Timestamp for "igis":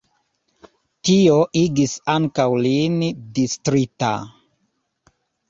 1.61-1.93